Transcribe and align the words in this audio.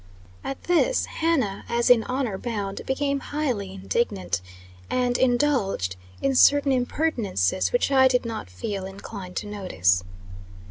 At 0.43 0.63
this 0.63 1.05
Hannah, 1.05 1.63
as 1.69 1.87
in 1.91 2.01
honor 2.05 2.39
bound, 2.39 2.81
became 2.87 3.19
highly 3.19 3.71
indignant, 3.71 4.41
and 4.89 5.15
indulged 5.15 5.95
in 6.23 6.33
certain 6.33 6.71
impertinences 6.71 7.71
which 7.71 7.91
I 7.91 8.07
did 8.07 8.25
not 8.25 8.49
feel 8.49 8.85
inclined 8.87 9.35
to 9.35 9.47
notice. 9.47 10.03